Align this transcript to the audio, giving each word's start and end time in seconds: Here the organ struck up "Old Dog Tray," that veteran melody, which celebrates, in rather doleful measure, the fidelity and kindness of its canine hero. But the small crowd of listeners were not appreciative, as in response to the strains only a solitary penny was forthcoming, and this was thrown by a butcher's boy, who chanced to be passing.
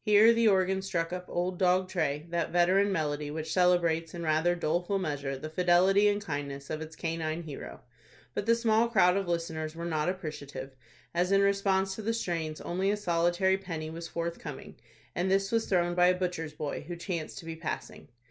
Here 0.00 0.32
the 0.32 0.48
organ 0.48 0.80
struck 0.80 1.12
up 1.12 1.26
"Old 1.28 1.58
Dog 1.58 1.86
Tray," 1.90 2.24
that 2.30 2.50
veteran 2.50 2.90
melody, 2.90 3.30
which 3.30 3.52
celebrates, 3.52 4.14
in 4.14 4.22
rather 4.22 4.54
doleful 4.54 4.98
measure, 4.98 5.36
the 5.36 5.50
fidelity 5.50 6.08
and 6.08 6.24
kindness 6.24 6.70
of 6.70 6.80
its 6.80 6.96
canine 6.96 7.42
hero. 7.42 7.82
But 8.32 8.46
the 8.46 8.54
small 8.54 8.88
crowd 8.88 9.18
of 9.18 9.28
listeners 9.28 9.76
were 9.76 9.84
not 9.84 10.08
appreciative, 10.08 10.70
as 11.14 11.30
in 11.30 11.42
response 11.42 11.94
to 11.96 12.00
the 12.00 12.14
strains 12.14 12.62
only 12.62 12.90
a 12.90 12.96
solitary 12.96 13.58
penny 13.58 13.90
was 13.90 14.08
forthcoming, 14.08 14.76
and 15.14 15.30
this 15.30 15.52
was 15.52 15.66
thrown 15.66 15.94
by 15.94 16.06
a 16.06 16.14
butcher's 16.18 16.54
boy, 16.54 16.86
who 16.88 16.96
chanced 16.96 17.36
to 17.40 17.44
be 17.44 17.54
passing. 17.54 18.08